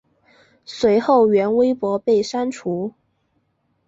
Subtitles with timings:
[0.65, 2.91] 随后原微博被删除。